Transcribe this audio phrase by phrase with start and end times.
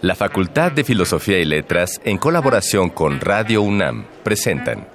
[0.00, 4.86] La Facultad de Filosofía y Letras, en colaboración con Radio UNAM, presentan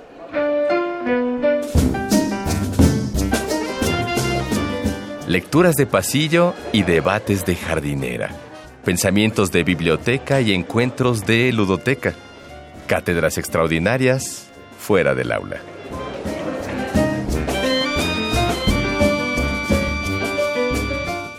[5.28, 8.30] Lecturas de pasillo y debates de jardinera.
[8.86, 12.14] Pensamientos de biblioteca y encuentros de ludoteca.
[12.88, 14.48] Cátedras extraordinarias
[14.80, 15.58] fuera del aula.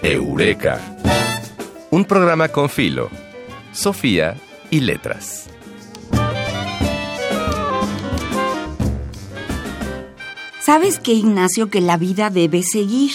[0.02, 0.80] Eureka.
[1.90, 3.08] Un programa con filo,
[3.74, 4.36] Sofía
[4.70, 5.48] y letras.
[10.60, 11.68] ¿Sabes qué, Ignacio?
[11.68, 13.12] Que la vida debe seguir.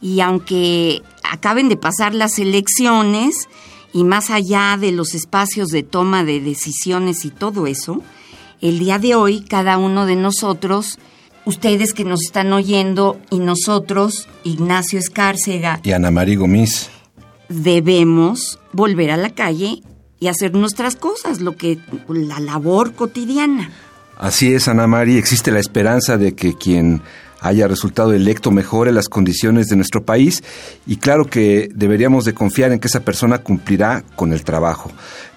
[0.00, 3.48] Y aunque acaben de pasar las elecciones,
[3.92, 8.02] y más allá de los espacios de toma de decisiones y todo eso,
[8.60, 10.98] el día de hoy cada uno de nosotros,
[11.44, 16.90] ustedes que nos están oyendo y nosotros, Ignacio Escárcega y Ana María Gómez,
[17.48, 19.82] debemos volver a la calle
[20.20, 23.70] y hacer nuestras cosas, lo que la labor cotidiana.
[24.16, 27.02] Así es, Ana María, existe la esperanza de que quien
[27.40, 30.42] haya resultado electo mejore las condiciones de nuestro país
[30.86, 34.90] y claro que deberíamos de confiar en que esa persona cumplirá con el trabajo.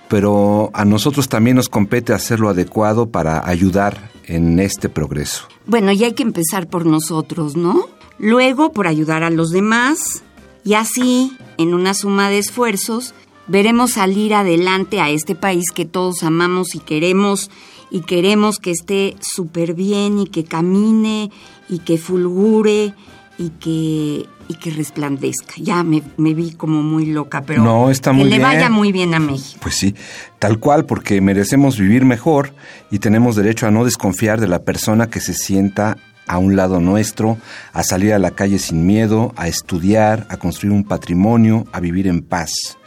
[0.10, 5.48] Pero a nosotros también nos compete hacer lo adecuado para ayudar en este progreso.
[5.68, 7.88] Bueno, y hay que empezar por nosotros, ¿no?
[8.18, 10.24] Luego por ayudar a los demás
[10.64, 13.14] y así, en una suma de esfuerzos,
[13.52, 17.52] veremos salir adelante a este país que todos amamos y queremos
[17.92, 21.30] y queremos que esté súper bien y que camine
[21.68, 22.94] y que fulgure
[23.38, 25.56] y que, y que resplandezca.
[25.58, 29.14] Ya me, vi como muy loca, pero no, está muy que le vaya muy bien
[29.14, 29.60] a México.
[29.62, 29.96] Pues sí,
[30.40, 32.54] tal cual, porque merecemos vivir mejor
[32.90, 36.80] y tenemos derecho a no desconfiar de la persona que se sienta a un lado
[36.80, 37.38] nuestro,
[37.74, 42.08] a salir a la calle sin miedo, a estudiar, a construir un patrimonio, a vivir
[42.08, 42.78] en paz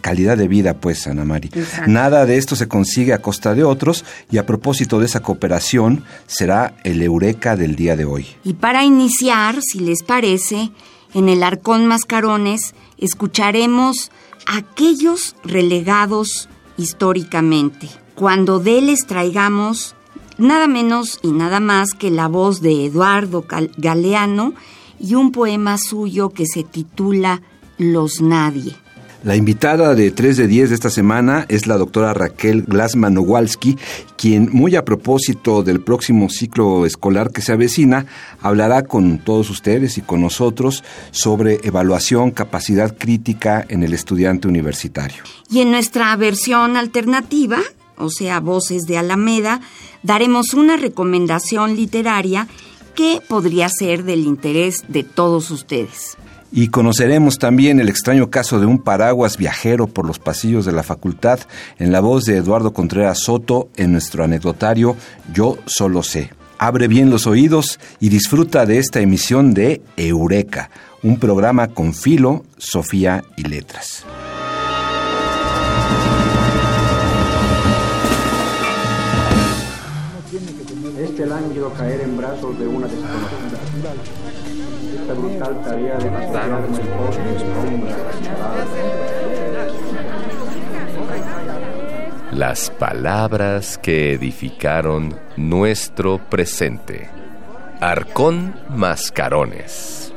[0.00, 1.50] calidad de vida, pues, Ana María.
[1.86, 6.04] Nada de esto se consigue a costa de otros y a propósito de esa cooperación
[6.26, 8.26] será el eureka del día de hoy.
[8.44, 10.70] Y para iniciar, si les parece,
[11.14, 14.10] en el Arcón Mascarones escucharemos
[14.46, 19.94] aquellos relegados históricamente, cuando de les traigamos
[20.38, 23.44] nada menos y nada más que la voz de Eduardo
[23.76, 24.54] Galeano
[24.98, 27.42] y un poema suyo que se titula
[27.76, 28.76] Los Nadie.
[29.24, 33.76] La invitada de 3 de 10 de esta semana es la doctora Raquel Glasman-Nowalski,
[34.16, 38.06] quien, muy a propósito del próximo ciclo escolar que se avecina,
[38.40, 45.24] hablará con todos ustedes y con nosotros sobre evaluación, capacidad crítica en el estudiante universitario.
[45.50, 47.58] Y en nuestra versión alternativa,
[47.96, 49.60] o sea, Voces de Alameda,
[50.04, 52.46] daremos una recomendación literaria
[52.94, 56.16] que podría ser del interés de todos ustedes.
[56.50, 60.82] Y conoceremos también el extraño caso de un paraguas viajero por los pasillos de la
[60.82, 61.40] facultad
[61.78, 64.96] en la voz de Eduardo Contreras Soto en nuestro anecdotario
[65.32, 66.30] Yo solo sé.
[66.58, 70.70] Abre bien los oídos y disfruta de esta emisión de Eureka,
[71.04, 74.04] un programa con filo, Sofía y letras.
[80.98, 83.47] Este lánguido caer en brazos de una desconocida
[85.14, 86.10] brutal tarea de
[92.32, 97.08] Las palabras que edificaron nuestro presente.
[97.80, 100.12] Arcón Mascarones.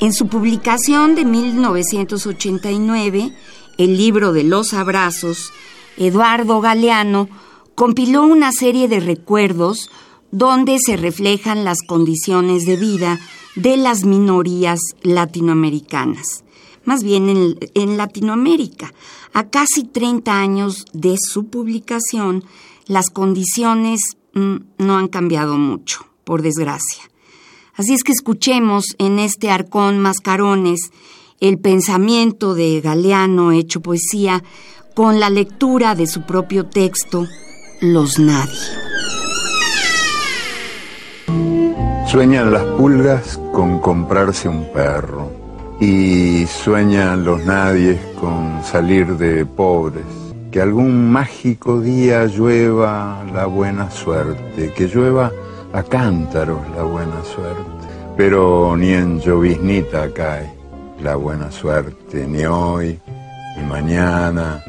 [0.00, 3.30] En su publicación de 1989,
[3.78, 5.52] el libro de los abrazos,
[5.96, 7.28] Eduardo Galeano
[7.74, 9.90] compiló una serie de recuerdos
[10.30, 13.18] donde se reflejan las condiciones de vida
[13.54, 16.44] de las minorías latinoamericanas.
[16.84, 18.92] Más bien en, Latinoamérica.
[19.32, 22.44] A casi 30 años de su publicación,
[22.86, 24.00] las condiciones
[24.34, 27.02] mm, no han cambiado mucho, por desgracia.
[27.74, 30.90] Así es que escuchemos en este arcón mascarones
[31.40, 34.42] el pensamiento de Galeano hecho poesía
[34.94, 37.26] con la lectura de su propio texto,
[37.80, 38.81] Los Nadie.
[42.12, 45.30] Sueñan las pulgas con comprarse un perro
[45.80, 50.04] y sueñan los nadies con salir de pobres.
[50.50, 55.32] Que algún mágico día llueva la buena suerte, que llueva
[55.72, 57.62] a cántaros la buena suerte.
[58.14, 60.52] Pero ni en lloviznita cae
[61.02, 63.00] la buena suerte, ni hoy,
[63.56, 64.62] ni mañana,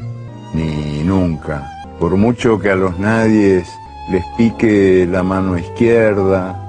[0.54, 1.70] ni nunca.
[2.00, 3.68] Por mucho que a los nadies
[4.10, 6.63] les pique la mano izquierda,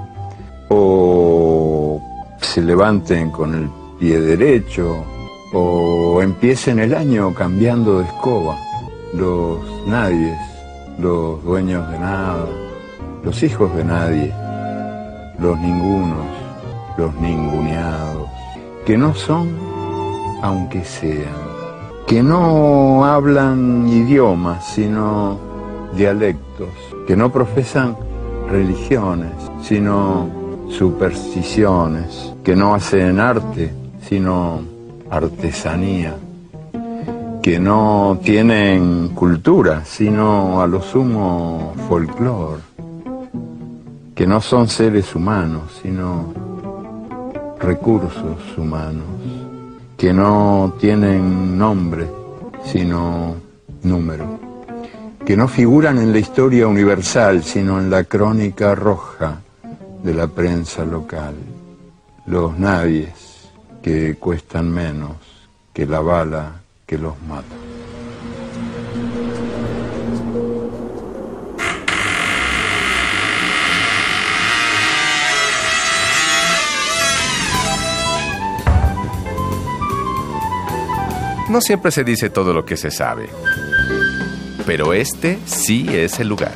[0.70, 2.02] o
[2.42, 3.70] se levanten con el
[4.00, 5.04] pie derecho
[5.54, 8.58] o empiecen el año cambiando de escoba.
[9.14, 10.38] Los nadies,
[11.00, 12.48] los dueños de nada,
[13.24, 14.34] los hijos de nadie,
[15.40, 16.26] los ningunos,
[16.98, 18.30] los ninguneados,
[18.86, 19.50] que no son,
[20.42, 21.34] aunque sean,
[22.08, 25.38] que no hablan idiomas, sino
[25.96, 26.70] dialectos,
[27.08, 27.96] que no profesan
[28.50, 29.32] religiones,
[29.62, 33.72] sino supersticiones, que no hacen arte,
[34.08, 34.62] sino
[35.10, 36.16] artesanía,
[37.42, 42.62] que no tienen cultura, sino a lo sumo folclore,
[44.14, 46.34] que no son seres humanos, sino
[47.60, 49.06] recursos humanos,
[49.98, 52.08] que no tienen nombre,
[52.64, 53.36] sino
[53.84, 54.40] número,
[55.26, 59.45] que no figuran en la historia universal, sino en la crónica roja
[60.06, 61.34] de la prensa local,
[62.28, 63.50] los nadies
[63.82, 65.14] que cuestan menos
[65.74, 67.56] que la bala que los mata.
[81.50, 83.28] No siempre se dice todo lo que se sabe,
[84.68, 86.54] pero este sí es el lugar.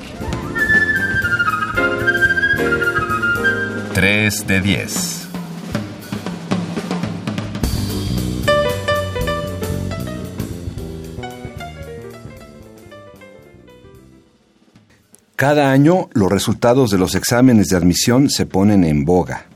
[4.00, 5.28] 3 de 10.
[15.36, 19.48] Cada año los resultados de los exámenes de admisión se ponen en boga.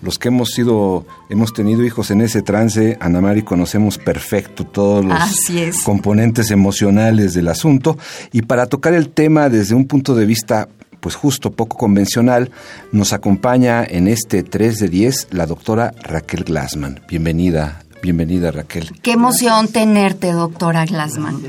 [0.00, 5.04] Los que hemos sido, hemos tenido hijos en ese trance, Ana Mari, conocemos perfecto todos
[5.04, 7.98] los componentes emocionales del asunto.
[8.32, 12.50] Y para tocar el tema desde un punto de vista, pues justo poco convencional,
[12.92, 17.00] nos acompaña en este 3 de 10 la doctora Raquel Glassman.
[17.08, 18.92] Bienvenida, bienvenida Raquel.
[19.02, 21.42] Qué emoción tenerte, doctora Glassman.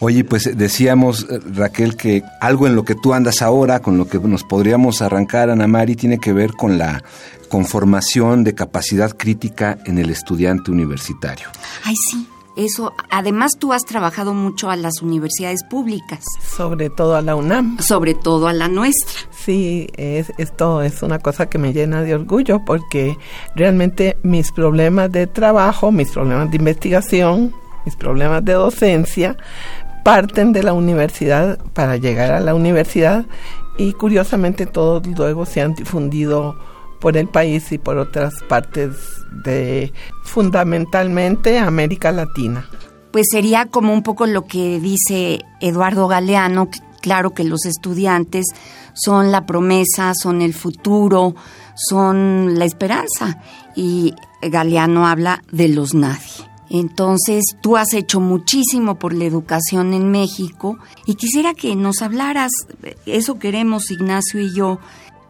[0.00, 4.06] Oye, pues decíamos, eh, Raquel, que algo en lo que tú andas ahora, con lo
[4.06, 7.02] que nos podríamos arrancar, Ana Mari, tiene que ver con la
[7.48, 11.48] conformación de capacidad crítica en el estudiante universitario.
[11.84, 12.26] Ay, sí.
[12.56, 17.78] Eso, además tú has trabajado mucho a las universidades públicas, sobre todo a la UNAM.
[17.80, 19.20] sobre todo a la nuestra.
[19.30, 23.18] Sí, es, esto es una cosa que me llena de orgullo porque
[23.56, 27.54] realmente mis problemas de trabajo, mis problemas de investigación,
[27.84, 29.36] mis problemas de docencia
[30.04, 33.24] parten de la universidad para llegar a la universidad
[33.78, 36.56] y curiosamente todos luego se han difundido
[37.04, 38.96] por el país y por otras partes
[39.30, 39.92] de
[40.22, 42.66] fundamentalmente América Latina.
[43.12, 46.70] Pues sería como un poco lo que dice Eduardo Galeano,
[47.02, 48.46] claro que los estudiantes
[48.94, 51.34] son la promesa, son el futuro,
[51.76, 53.38] son la esperanza.
[53.76, 56.48] Y Galeano habla de los nadie.
[56.70, 62.50] Entonces, tú has hecho muchísimo por la educación en México y quisiera que nos hablaras,
[63.04, 64.78] eso queremos Ignacio y yo.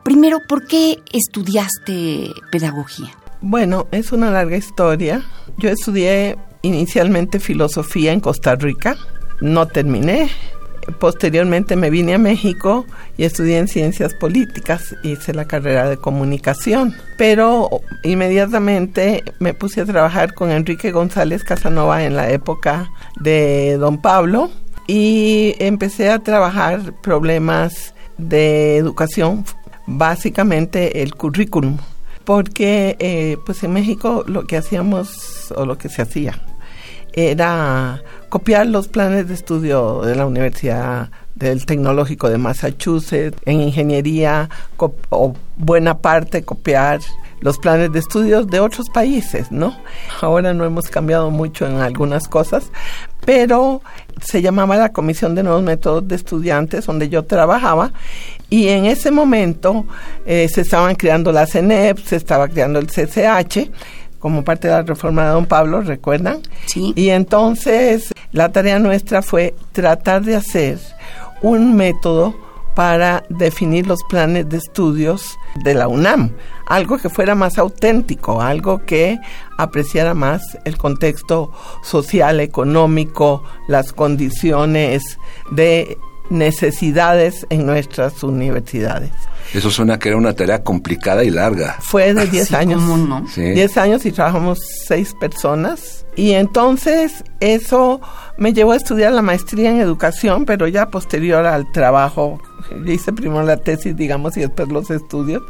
[0.05, 3.09] Primero, ¿por qué estudiaste pedagogía?
[3.41, 5.23] Bueno, es una larga historia.
[5.57, 8.97] Yo estudié inicialmente filosofía en Costa Rica,
[9.41, 10.29] no terminé.
[11.01, 12.85] Posteriormente me vine a México
[13.17, 17.71] y estudié en ciencias políticas, hice la carrera de comunicación, pero
[18.03, 24.51] inmediatamente me puse a trabajar con Enrique González Casanova en la época de Don Pablo
[24.87, 29.45] y empecé a trabajar problemas de educación,
[29.87, 31.79] básicamente el currículum
[32.25, 36.41] porque eh, pues en México lo que hacíamos o lo que se hacía
[37.15, 44.49] era copiar los planes de estudio de la Universidad del Tecnológico de Massachusetts en ingeniería
[45.11, 47.01] o buena parte copiar
[47.41, 49.77] los planes de estudios de otros países, ¿no?
[50.23, 52.71] Ahora no hemos cambiado mucho en algunas cosas,
[53.25, 53.83] pero
[54.23, 57.93] se llamaba la Comisión de Nuevos Métodos de Estudiantes, donde yo trabajaba,
[58.49, 59.85] y en ese momento
[60.25, 63.71] eh, se estaban creando la CENEP, se estaba creando el CCH,
[64.25, 66.39] como parte de la reforma de Don Pablo, ¿recuerdan?
[66.65, 66.95] Sí.
[66.97, 70.79] Y entonces la tarea nuestra fue tratar de hacer
[71.43, 72.35] un método
[72.75, 76.31] para definir los planes de estudios de la UNAM,
[76.67, 79.19] algo que fuera más auténtico, algo que
[79.59, 81.53] apreciara más el contexto
[81.83, 85.19] social, económico, las condiciones
[85.51, 85.99] de
[86.31, 89.11] necesidades en nuestras universidades.
[89.53, 91.77] Eso suena que era una tarea complicada y larga.
[91.81, 92.81] Fue de 10 Sí, años.
[92.83, 93.29] ¿cómo no?
[93.29, 93.43] Sí.
[93.43, 96.07] 10 años y trabajamos 6 personas.
[96.17, 98.01] Y entonces eso
[98.39, 102.41] me llevó a estudiar la maestría en educación, pero ya posterior al trabajo.
[102.71, 105.43] Yo hice primero la tesis, digamos, y después los estudios.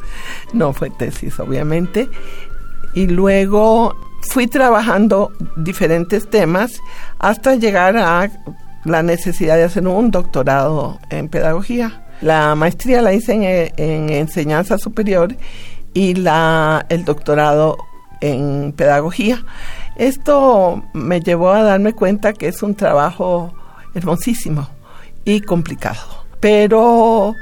[0.52, 2.09] No fue tesis, obviamente.
[2.95, 6.81] Y luego fui trabajando diferentes temas
[7.19, 8.31] hasta llegar a
[8.84, 12.02] la necesidad de hacer un doctorado en pedagogía.
[12.20, 15.34] La maestría la hice en, enseñanza superior
[15.92, 17.78] y la, el doctorado
[18.20, 19.44] en pedagogía.
[19.96, 23.54] Esto me llevó a darme cuenta que es un trabajo
[23.94, 24.68] hermosísimo
[25.24, 27.34] y complicado, pero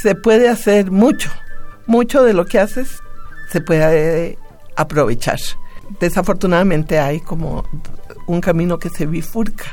[0.00, 1.30] se puede hacer mucho.
[1.86, 3.00] Mucho de lo que haces
[3.50, 4.38] se puede
[4.76, 5.38] aprovechar.
[5.98, 7.64] Desafortunadamente hay como
[8.26, 9.64] un camino que se bifurca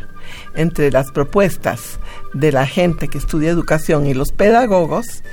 [0.55, 2.00] entre las propuestas
[2.34, 5.24] de la gente que estudia educación y los pedagogos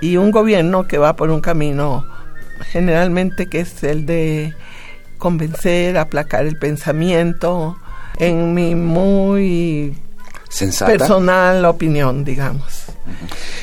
[0.00, 2.04] y un gobierno que va por un camino
[2.70, 4.54] generalmente que es el de
[5.18, 7.76] convencer, aplacar el pensamiento,
[8.18, 9.96] en mi muy
[10.86, 12.84] personal opinión, digamos.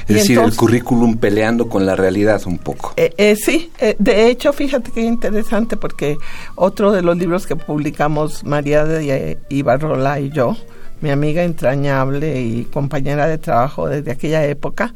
[0.07, 2.93] Es decir, el currículum peleando con la realidad un poco.
[2.97, 6.17] Eh, eh, sí, eh, de hecho, fíjate qué interesante porque
[6.55, 10.57] otro de los libros que publicamos María de Ibarrola y yo,
[11.01, 14.93] mi amiga entrañable y compañera de trabajo desde aquella época,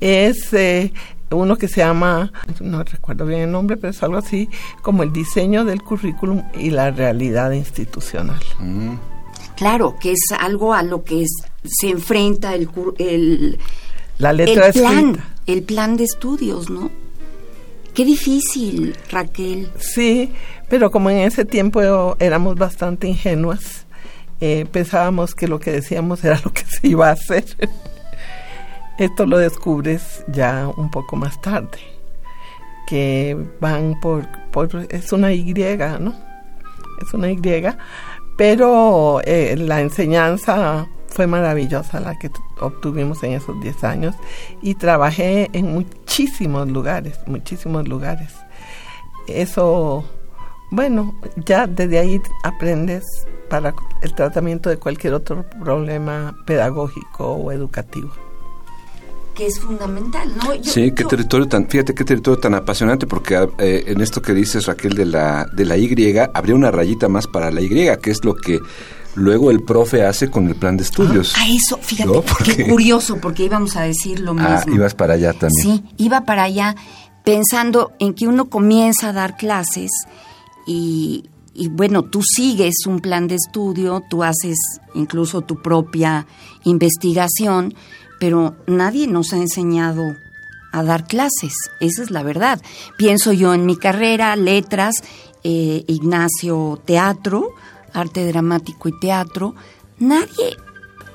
[0.00, 0.92] es eh,
[1.30, 4.48] uno que se llama, no recuerdo bien el nombre, pero es algo así
[4.82, 8.40] como el diseño del currículum y la realidad institucional.
[8.58, 8.94] Mm.
[9.56, 11.24] Claro, que es algo a lo que
[11.64, 12.68] se enfrenta el,
[12.98, 13.58] el,
[14.18, 16.90] la letra el plan, el plan de estudios, ¿no?
[17.94, 19.70] Qué difícil, Raquel.
[19.78, 20.32] Sí,
[20.68, 23.86] pero como en ese tiempo éramos bastante ingenuas,
[24.40, 27.44] eh, pensábamos que lo que decíamos era lo que se iba a hacer.
[28.98, 31.78] Esto lo descubres ya un poco más tarde,
[32.86, 34.26] que van por,
[34.90, 35.54] es una Y,
[35.98, 36.14] ¿no?
[37.00, 37.38] Es una Y,
[38.36, 44.14] pero eh, la enseñanza fue maravillosa la que obtuvimos en esos 10 años
[44.62, 48.32] y trabajé en muchísimos lugares, muchísimos lugares.
[49.26, 50.04] Eso,
[50.70, 53.04] bueno, ya desde ahí aprendes
[53.52, 58.10] para el tratamiento de cualquier otro problema pedagógico o educativo
[59.34, 60.52] que es fundamental, ¿no?
[60.62, 64.66] sí, qué territorio tan, fíjate qué territorio tan apasionante, porque eh, en esto que dices
[64.66, 68.24] Raquel de la de la Y habría una rayita más para la Y, que es
[68.24, 68.60] lo que
[69.14, 71.34] luego el profe hace con el plan de estudios.
[71.38, 74.72] Ah, eso, fíjate, qué curioso, porque íbamos a decir lo ah, mismo.
[74.74, 75.62] Ah, ibas para allá también.
[75.62, 76.76] Sí, iba para allá
[77.24, 79.90] pensando en que uno comienza a dar clases
[80.66, 84.56] y, y bueno, tú sigues un plan de estudio, tú haces
[84.94, 86.26] incluso tu propia
[86.64, 87.74] investigación,
[88.18, 90.02] pero nadie nos ha enseñado
[90.72, 92.62] a dar clases, esa es la verdad.
[92.96, 94.94] Pienso yo en mi carrera, letras,
[95.44, 97.48] eh, Ignacio, teatro,
[97.92, 99.54] arte dramático y teatro,
[99.98, 100.56] nadie,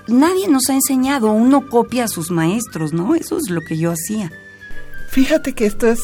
[0.08, 3.16] nadie nos ha enseñado, uno copia a sus maestros, ¿no?
[3.16, 4.32] Eso es lo que yo hacía.
[5.10, 6.02] Fíjate que esto es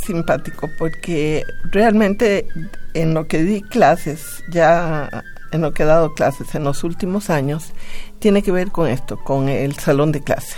[0.00, 2.46] simpático porque realmente
[2.94, 7.30] en lo que di clases, ya en lo que he dado clases en los últimos
[7.30, 7.72] años,
[8.18, 10.56] tiene que ver con esto, con el salón de clase.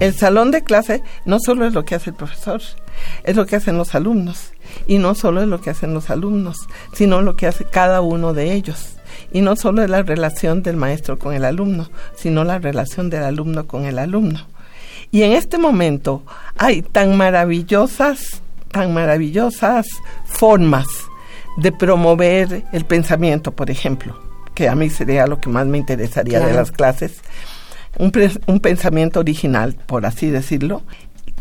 [0.00, 2.60] El salón de clase no solo es lo que hace el profesor,
[3.24, 4.52] es lo que hacen los alumnos.
[4.86, 6.56] Y no solo es lo que hacen los alumnos,
[6.92, 8.96] sino lo que hace cada uno de ellos.
[9.32, 13.22] Y no solo es la relación del maestro con el alumno, sino la relación del
[13.22, 14.46] alumno con el alumno.
[15.10, 16.22] Y en este momento
[16.58, 19.86] hay tan maravillosas, tan maravillosas
[20.24, 20.86] formas
[21.56, 26.40] de promover el pensamiento, por ejemplo que a mí sería lo que más me interesaría
[26.40, 27.20] de las clases,
[27.98, 28.10] un,
[28.46, 30.82] un pensamiento original, por así decirlo,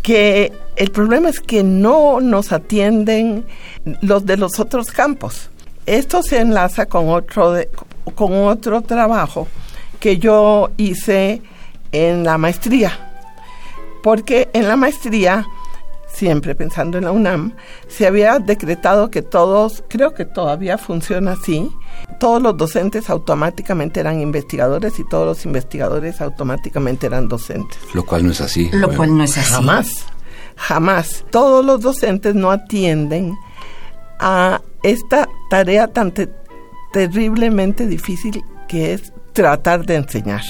[0.01, 3.45] que el problema es que no nos atienden
[4.01, 5.49] los de los otros campos.
[5.85, 7.55] Esto se enlaza con otro,
[8.15, 9.47] con otro trabajo
[10.01, 11.41] que yo hice
[11.93, 13.04] en la maestría,
[14.05, 15.47] porque en la maestría
[16.07, 17.53] siempre pensando en la UNAM,
[17.87, 21.71] se había decretado que todos, creo que todavía funciona así,
[22.19, 27.79] todos los docentes automáticamente eran investigadores y todos los investigadores automáticamente eran docentes.
[27.95, 28.69] Lo cual no es así.
[28.73, 29.51] Lo cual no es así.
[29.51, 30.05] Jamás,
[30.55, 31.25] jamás.
[31.31, 33.35] Todos los docentes no atienden
[34.19, 36.13] a esta tarea tan
[36.93, 40.43] terriblemente difícil que es tratar de enseñar.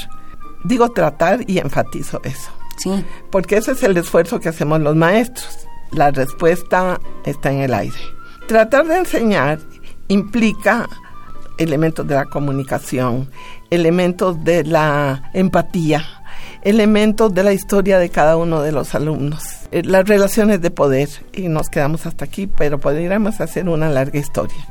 [0.65, 2.51] Digo tratar y enfatizo eso.
[2.77, 3.05] Sí.
[3.31, 5.67] Porque ese es el esfuerzo que hacemos los maestros.
[5.91, 7.97] La respuesta está en el aire.
[8.47, 9.59] Tratar de enseñar
[10.07, 10.87] implica
[11.57, 13.29] elementos de la comunicación,
[13.69, 16.05] elementos de la empatía,
[16.61, 21.09] elementos de la historia de cada uno de los alumnos, eh, las relaciones de poder,
[21.33, 24.67] y nos quedamos hasta aquí, pero podríamos hacer una larga historia.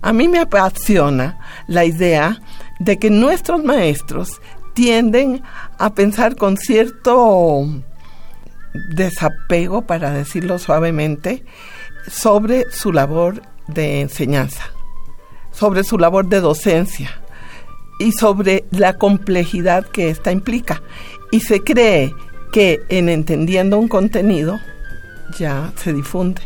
[0.00, 2.40] A mí me apasiona la idea
[2.78, 4.40] de que nuestros maestros
[4.74, 5.42] tienden
[5.78, 7.66] a pensar con cierto
[8.94, 11.44] desapego, para decirlo suavemente,
[12.08, 14.72] sobre su labor de enseñanza.
[15.50, 17.10] sobre su labor de docencia
[17.98, 20.82] y sobre la complejidad que ésta implica.
[21.32, 22.14] Y se cree
[22.52, 24.60] que en entendiendo un contenido
[25.36, 26.42] ya se difunde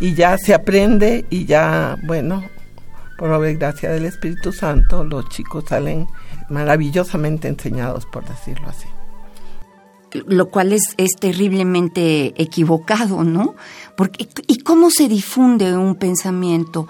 [0.00, 2.42] y ya se aprende y ya, bueno,
[3.16, 6.06] por obra y gracia del Espíritu Santo, los chicos salen
[6.48, 8.88] maravillosamente enseñados, por decirlo así.
[10.26, 13.54] Lo cual es, es terriblemente equivocado, ¿no?
[13.96, 16.86] Porque, ¿Y cómo se difunde un pensamiento?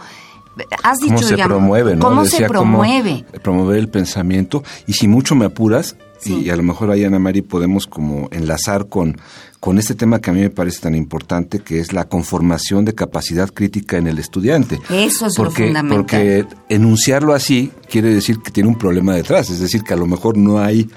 [0.83, 2.05] Has dicho, ¿Cómo se promueve, no?
[2.05, 3.25] ¿Cómo se promueve?
[3.43, 4.65] promover el pensamiento.
[4.87, 8.89] Y si mucho me apuras, y a lo mejor ahí, Ana Mari, podemos como enlazar
[8.89, 9.17] con,
[9.61, 12.95] con este tema que a mí me parece tan importante, que es la conformación de
[12.95, 14.81] capacidad crítica en el estudiante.
[14.91, 15.99] Eso es porque, lo fundamental.
[15.99, 20.07] Porque enunciarlo así quiere decir que tiene un problema detrás, es decir, que a lo
[20.07, 20.89] mejor no hay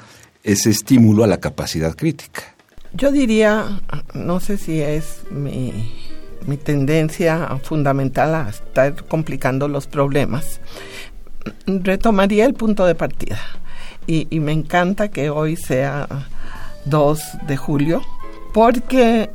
[0.44, 2.44] ese estímulo a la capacidad crítica.
[2.94, 3.82] Yo diría,
[4.13, 5.74] no sé si es mi,
[6.48, 10.62] mi tendencia fundamental a estar complicando los problemas,
[11.65, 13.39] retomaría el punto de partida
[14.07, 16.07] y, me encanta que hoy sea
[16.85, 18.01] 2 de julio,
[18.53, 19.29] porque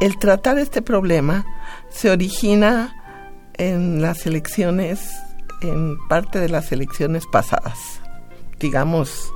[0.00, 1.44] el tratar este problema
[1.90, 2.96] se origina
[3.54, 5.10] en las elecciones,
[5.60, 8.00] en parte de las elecciones pasadas.
[8.58, 9.32] Digamos,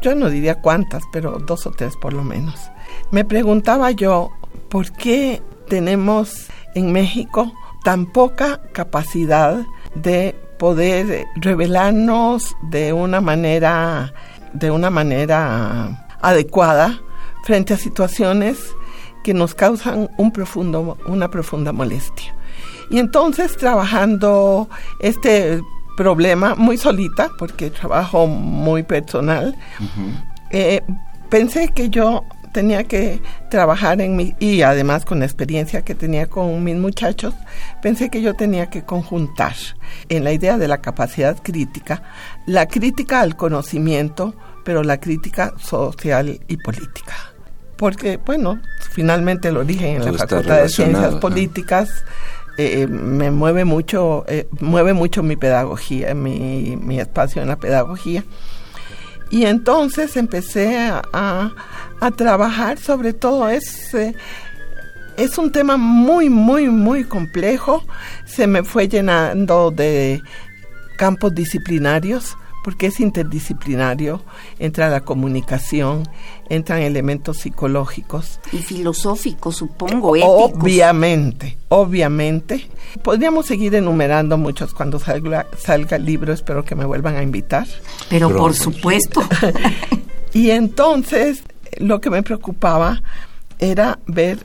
[0.00, 2.70] yo no diría cuántas, pero dos o tres por lo menos.
[3.10, 4.30] Me preguntaba yo,
[4.68, 7.52] ¿por qué tenemos en México
[7.84, 9.64] tan poca capacidad
[9.94, 14.12] de poder revelarnos de una manera
[14.52, 17.00] de una manera adecuada
[17.44, 18.58] frente a situaciones
[19.24, 22.34] que nos causan un profundo una profunda molestia.
[22.90, 24.68] Y entonces trabajando
[25.00, 25.60] este
[25.96, 29.56] problema muy solita, porque trabajo muy personal,
[30.50, 30.82] eh,
[31.30, 33.20] pensé que yo tenía que
[33.50, 37.34] trabajar en mi, y además con la experiencia que tenía con mis muchachos,
[37.82, 39.54] pensé que yo tenía que conjuntar
[40.08, 42.02] en la idea de la capacidad crítica,
[42.46, 47.14] la crítica al conocimiento, pero la crítica social y política.
[47.76, 52.04] Porque, bueno, finalmente el origen en la Facultad de Ciencias Políticas
[52.56, 58.22] eh, me mueve mucho, eh, mueve mucho mi pedagogía, mi, mi espacio en la pedagogía.
[59.30, 60.76] Y entonces empecé
[61.12, 61.52] a,
[62.16, 64.14] trabajar sobre todo ese...
[65.16, 67.84] Es un tema muy, muy, muy complejo.
[68.26, 70.20] Se me fue llenando de
[70.98, 74.22] campos disciplinarios porque es interdisciplinario,
[74.58, 76.08] entra la comunicación,
[76.48, 78.40] entran elementos psicológicos.
[78.52, 82.66] Y filosóficos, supongo, Obviamente, obviamente.
[83.02, 87.66] Podríamos seguir enumerando muchos cuando salga, salga el libro, espero que me vuelvan a invitar.
[88.08, 89.22] Pero, por supuesto.
[90.32, 91.42] y entonces,
[91.76, 93.02] lo que me preocupaba
[93.58, 94.38] era ver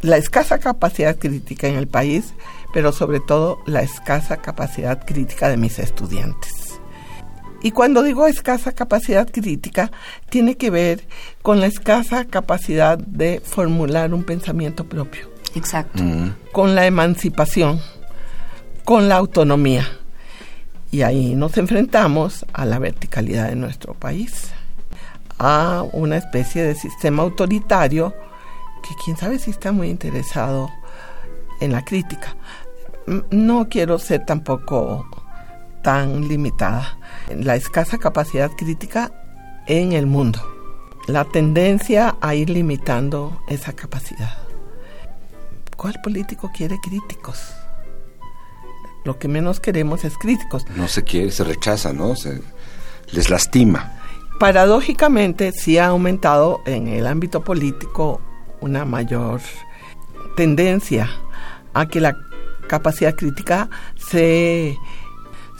[0.00, 2.34] la escasa capacidad crítica en el país,
[2.74, 6.61] pero sobre todo la escasa capacidad crítica de mis estudiantes.
[7.62, 9.90] Y cuando digo escasa capacidad crítica,
[10.28, 11.06] tiene que ver
[11.42, 15.30] con la escasa capacidad de formular un pensamiento propio.
[15.54, 16.02] Exacto.
[16.02, 16.34] Mm.
[16.50, 17.80] Con la emancipación,
[18.84, 19.86] con la autonomía.
[20.90, 24.50] Y ahí nos enfrentamos a la verticalidad de nuestro país,
[25.38, 28.12] a una especie de sistema autoritario
[28.82, 30.68] que quién sabe si está muy interesado
[31.60, 32.36] en la crítica.
[33.30, 35.06] No quiero ser tampoco
[35.82, 36.98] tan limitada
[37.34, 39.12] la escasa capacidad crítica
[39.66, 40.40] en el mundo,
[41.06, 44.38] la tendencia a ir limitando esa capacidad.
[45.76, 47.54] ¿Cuál político quiere críticos?
[49.04, 50.64] Lo que menos queremos es críticos.
[50.76, 52.14] No se quiere, se rechaza, ¿no?
[52.14, 52.40] Se,
[53.12, 53.92] les lastima.
[54.38, 58.20] Paradójicamente, sí ha aumentado en el ámbito político
[58.60, 59.40] una mayor
[60.36, 61.10] tendencia
[61.74, 62.16] a que la
[62.68, 64.76] capacidad crítica se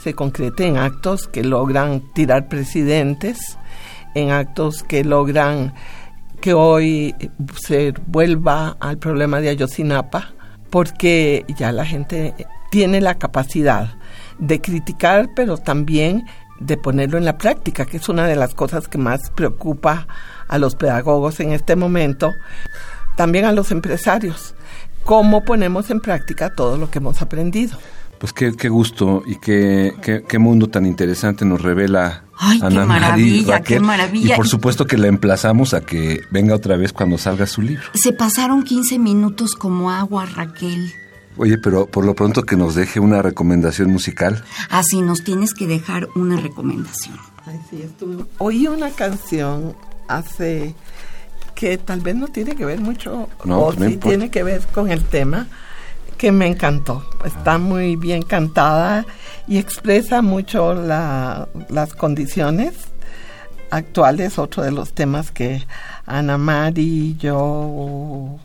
[0.03, 3.57] se concrete en actos que logran tirar presidentes,
[4.15, 5.73] en actos que logran
[6.41, 7.15] que hoy
[7.55, 10.33] se vuelva al problema de Ayotzinapa,
[10.69, 12.33] porque ya la gente
[12.69, 13.95] tiene la capacidad
[14.39, 16.25] de criticar, pero también
[16.59, 20.07] de ponerlo en la práctica, que es una de las cosas que más preocupa
[20.49, 22.33] a los pedagogos en este momento,
[23.15, 24.53] también a los empresarios,
[25.05, 27.77] cómo ponemos en práctica todo lo que hemos aprendido.
[28.23, 33.61] Pues qué, gusto y qué, qué, mundo tan interesante nos revela Ay, Ana qué maravilla,
[33.61, 34.33] qué maravilla.
[34.33, 37.83] Y por supuesto que la emplazamos a que venga otra vez cuando salga su libro.
[37.95, 40.93] Se pasaron 15 minutos como agua, Raquel.
[41.35, 44.41] Oye, pero por lo pronto que nos deje una recomendación musical.
[44.69, 47.17] Así nos tienes que dejar una recomendación.
[47.45, 48.23] Ay, sí, estuve...
[48.37, 49.75] Oí una canción
[50.07, 50.75] hace
[51.55, 54.61] que tal vez no tiene que ver mucho, no, o pues sí tiene que ver
[54.73, 55.49] con el tema,
[56.23, 57.03] que me encantó.
[57.25, 59.05] Está muy bien cantada
[59.45, 62.75] y expresa mucho las condiciones
[63.71, 65.67] actuales, otro de los temas que
[66.05, 68.39] Ana Mari y yo...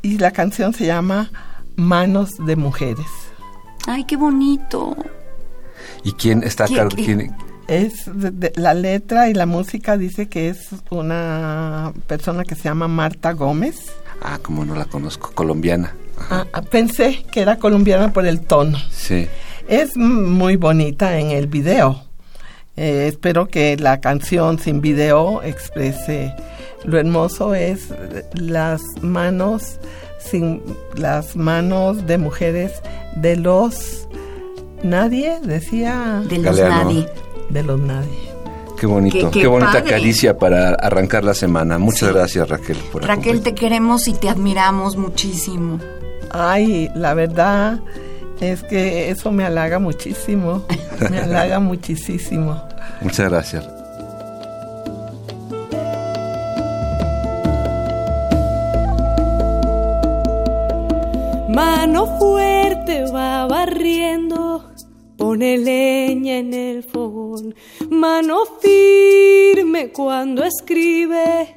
[0.00, 1.32] Y la canción se llama
[1.74, 3.08] Manos de Mujeres.
[3.88, 4.96] Ay, qué bonito.
[6.04, 6.86] ¿Y quién está acá?
[7.66, 8.08] Es
[8.54, 13.90] la letra y la música dice que es una persona que se llama Marta Gómez.
[14.22, 15.92] Ah, como no la conozco, colombiana.
[16.30, 18.78] Ah, ah, pensé que era colombiana por el tono.
[18.90, 19.28] Sí.
[19.68, 22.02] Es muy bonita en el video.
[22.76, 26.34] Eh, espero que la canción sin video exprese
[26.84, 27.88] lo hermoso es
[28.34, 29.78] las manos
[30.18, 30.62] sin
[30.94, 32.72] las manos de mujeres
[33.16, 34.06] de los
[34.82, 37.06] nadie decía de los nadie
[37.50, 38.26] de los nadie
[38.78, 41.78] Qué bonito, qué, bonita caricia para arrancar la semana.
[41.78, 45.80] Muchas gracias Raquel por Raquel, te queremos y te admiramos muchísimo.
[46.30, 47.80] Ay, la verdad
[48.40, 50.64] es que eso me halaga muchísimo,
[51.10, 52.62] me halaga muchísimo.
[53.00, 53.68] Muchas gracias.
[61.48, 64.70] Mano fuerte va barriendo,
[65.16, 67.54] pone leña en el fogón.
[67.88, 71.56] Mano firme cuando escribe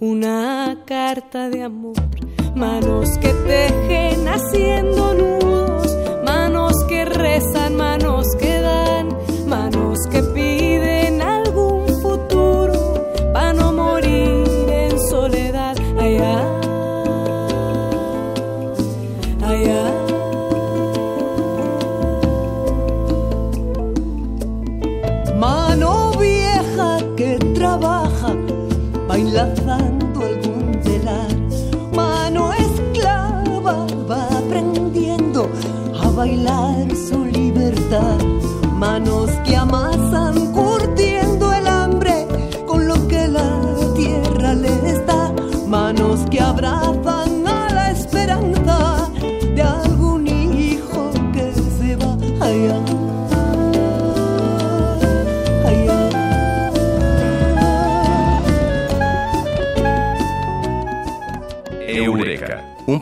[0.00, 1.94] una carta de amor.
[2.54, 9.08] Manos que tejen haciendo nudos, manos que rezan, manos que dan,
[9.48, 15.76] manos que piden algún futuro para no morir en soledad.
[15.98, 16.42] Allá
[25.36, 28.32] Mano vieja que trabaja
[29.08, 31.43] bailando algún telar.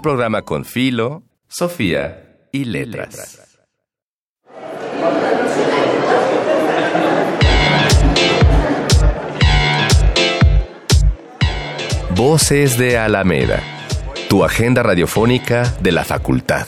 [0.03, 3.41] Programa con Filo, Sofía y Letras.
[12.15, 13.63] Voces de Alameda,
[14.29, 16.67] tu agenda radiofónica de la facultad.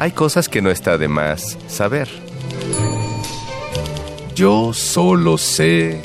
[0.00, 2.27] Hay cosas que no está de más saber.
[4.38, 6.00] Yo solo sé.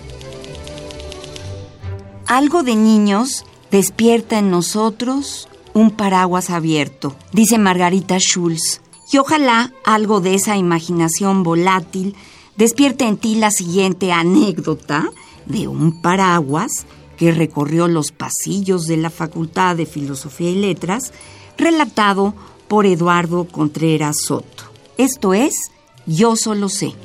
[2.25, 8.81] Algo de niños despierta en nosotros un paraguas abierto, dice Margarita Schulz.
[9.11, 12.15] Y ojalá algo de esa imaginación volátil
[12.57, 15.11] despierte en ti la siguiente anécdota
[15.45, 21.13] de un paraguas que recorrió los pasillos de la Facultad de Filosofía y Letras,
[21.55, 22.33] relatado
[22.67, 24.63] por Eduardo Contreras Soto.
[24.97, 25.69] Esto es
[26.07, 26.95] Yo solo sé.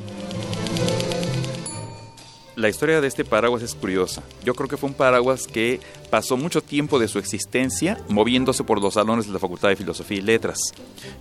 [2.59, 4.21] La historia de este paraguas es curiosa.
[4.43, 5.79] Yo creo que fue un paraguas que
[6.11, 10.19] pasó mucho tiempo de su existencia moviéndose por los salones de la Facultad de Filosofía
[10.19, 10.59] y Letras.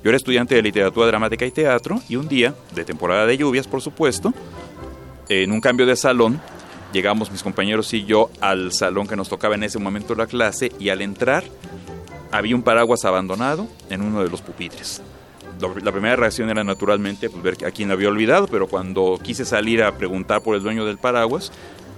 [0.03, 3.67] Yo era estudiante de literatura dramática y teatro y un día, de temporada de lluvias
[3.67, 4.33] por supuesto,
[5.29, 6.41] en un cambio de salón,
[6.91, 10.71] llegamos mis compañeros y yo al salón que nos tocaba en ese momento la clase
[10.79, 11.43] y al entrar
[12.31, 15.03] había un paraguas abandonado en uno de los pupitres.
[15.59, 19.81] La primera reacción era naturalmente pues, ver a quién había olvidado, pero cuando quise salir
[19.81, 21.51] a preguntar por el dueño del paraguas,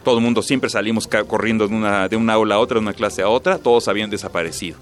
[0.03, 2.93] Todo el mundo siempre salimos corriendo de una, de una aula a otra, de una
[2.93, 4.77] clase a otra, todos habían desaparecido.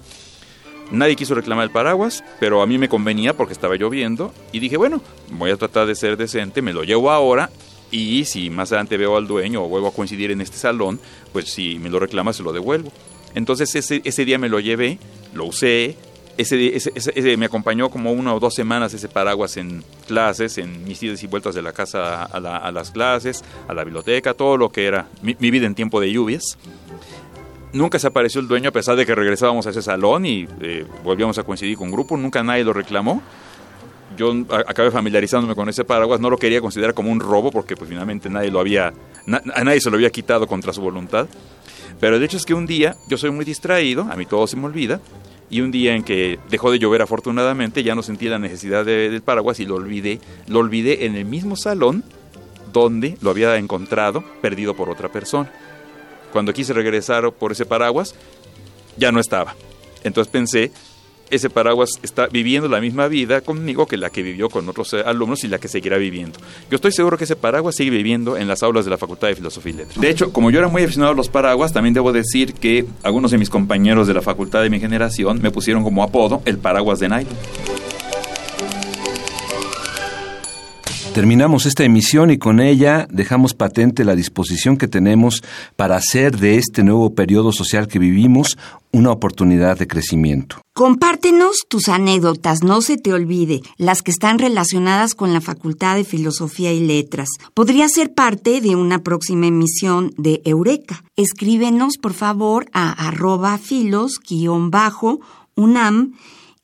[0.90, 4.76] Nadie quiso reclamar el paraguas, pero a mí me convenía porque estaba lloviendo y dije,
[4.76, 7.50] bueno, voy a tratar de ser decente, me lo llevo ahora
[7.90, 11.00] y si más adelante veo al dueño o vuelvo a coincidir en este salón,
[11.32, 12.90] pues si me lo reclama se lo devuelvo.
[13.34, 14.98] Entonces ese, ese día me lo llevé,
[15.34, 15.96] lo usé,
[16.38, 21.22] ese, me acompañó como una o dos semanas ese paraguas en clases, en mis idas
[21.24, 25.08] y vueltas de la casa a, las clases, a la biblioteca, todo lo que era
[25.20, 26.56] mi, vida en tiempo de lluvias.
[27.72, 30.86] Nunca se apareció el dueño a pesar de que regresábamos a ese salón y eh,
[31.02, 33.20] volvíamos a coincidir con grupo, nunca nadie lo reclamó.
[34.16, 37.90] Yo acabé familiarizándome con ese paraguas, no lo quería considerar como un robo porque pues
[37.90, 41.26] finalmente nadie lo había, a nadie se lo había quitado contra su voluntad.
[42.00, 44.56] Pero el hecho es que un día yo soy muy distraído, a mí todo se
[44.56, 45.00] me olvida,
[45.50, 49.22] y un día en que dejó de llover afortunadamente ya no sentí la necesidad del
[49.22, 50.20] paraguas y lo olvidé.
[50.46, 52.04] Lo olvidé en el mismo salón
[52.72, 55.50] donde lo había encontrado perdido por otra persona.
[56.32, 58.14] Cuando quise regresar por ese paraguas,
[58.96, 59.54] ya no estaba.
[60.04, 60.72] Entonces pensé,
[61.30, 65.02] ese paraguas está viviendo la misma vida conmigo que la que vivió con otros eh,
[65.04, 66.38] alumnos y la que seguirá viviendo.
[66.70, 69.36] Yo estoy seguro que ese paraguas sigue viviendo en las aulas de la Facultad de
[69.36, 70.00] Filosofía y Letras.
[70.00, 73.30] De hecho, como yo era muy aficionado a los paraguas, también debo decir que algunos
[73.30, 76.98] de mis compañeros de la facultad de mi generación me pusieron como apodo el paraguas
[76.98, 77.77] de nylon.
[81.14, 85.42] Terminamos esta emisión y con ella dejamos patente la disposición que tenemos
[85.74, 88.56] para hacer de este nuevo periodo social que vivimos
[88.92, 90.60] una oportunidad de crecimiento.
[90.74, 96.04] Compártenos tus anécdotas, no se te olvide, las que están relacionadas con la Facultad de
[96.04, 97.28] Filosofía y Letras.
[97.52, 101.02] Podría ser parte de una próxima emisión de Eureka.
[101.16, 104.52] Escríbenos, por favor, a arroba filos-unam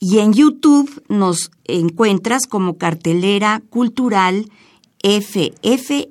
[0.06, 4.50] y en YouTube nos encuentras como cartelera cultural
[5.02, 6.10] FFYL,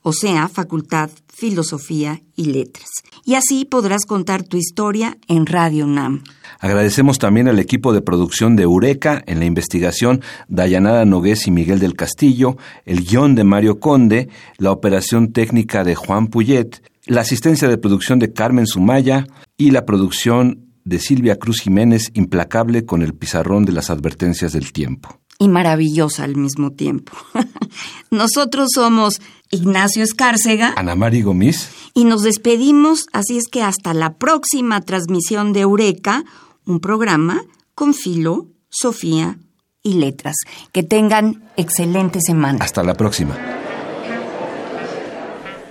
[0.00, 2.88] o sea, Facultad Filosofía y Letras.
[3.26, 6.24] Y así podrás contar tu historia en Radio NAM.
[6.58, 11.80] Agradecemos también al equipo de producción de Eureka en la investigación Dayanara Nogués y Miguel
[11.80, 17.68] del Castillo, el guion de Mario Conde, la operación técnica de Juan Puyet, la asistencia
[17.68, 19.26] de producción de Carmen Sumaya
[19.58, 24.72] y la producción de Silvia Cruz Jiménez, implacable con el pizarrón de las advertencias del
[24.72, 25.20] tiempo.
[25.38, 27.12] Y maravillosa al mismo tiempo.
[28.10, 29.20] Nosotros somos
[29.50, 35.52] Ignacio Escárcega, Ana Mari Gómez, y nos despedimos, así es que hasta la próxima transmisión
[35.52, 36.24] de Eureka,
[36.64, 37.42] un programa
[37.74, 39.38] con Filo, Sofía
[39.82, 40.36] y Letras.
[40.72, 42.64] Que tengan excelente semana.
[42.64, 43.36] Hasta la próxima.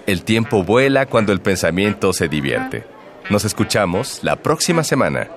[0.05, 2.94] El tiempo vuela cuando el pensamiento se divierte.
[3.29, 5.29] Nos escuchamos la próxima semana.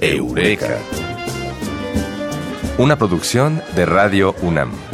[0.00, 0.78] Eureka.
[2.78, 4.85] Una producción de Radio UNAM.